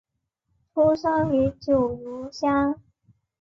[0.73, 2.81] 出生于九如乡。